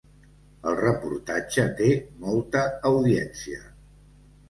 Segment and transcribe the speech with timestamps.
[0.71, 1.91] El reportatge té
[2.25, 3.65] molta audiència.